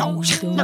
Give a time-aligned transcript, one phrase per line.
[0.00, 0.56] 都是你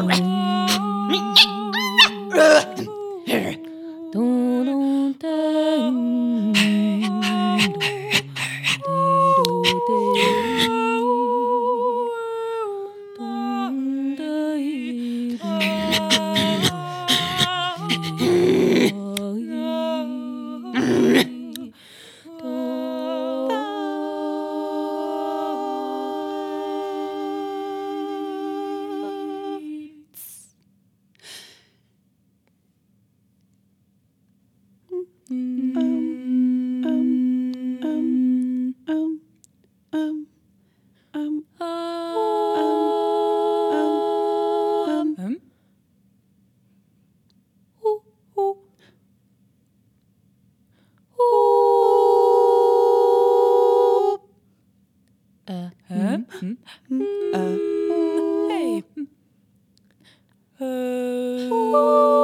[56.91, 57.35] Mm.
[57.35, 57.57] Uh.
[57.91, 58.85] Mm, hey.
[60.61, 62.16] Uh.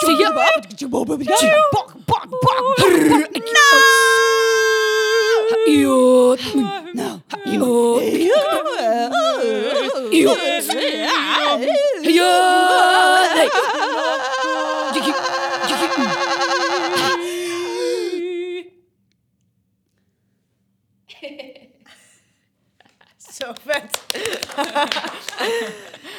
[0.00, 0.28] Zie je?
[6.92, 7.20] no,
[23.40, 24.00] Zo vet.